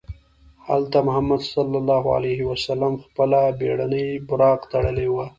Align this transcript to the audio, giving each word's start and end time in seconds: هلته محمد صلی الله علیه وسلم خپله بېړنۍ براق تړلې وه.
هلته 0.67 0.97
محمد 1.07 1.41
صلی 1.53 1.77
الله 1.81 2.05
علیه 2.17 2.39
وسلم 2.51 2.93
خپله 3.03 3.39
بېړنۍ 3.59 4.07
براق 4.29 4.61
تړلې 4.71 5.07
وه. 5.13 5.25